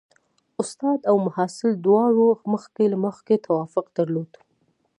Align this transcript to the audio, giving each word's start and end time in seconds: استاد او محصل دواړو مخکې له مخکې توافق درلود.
استاد 0.61 0.99
او 1.09 1.15
محصل 1.27 1.71
دواړو 1.85 2.27
مخکې 2.53 2.83
له 2.91 2.97
مخکې 3.05 3.35
توافق 3.45 3.85
درلود. 3.97 4.31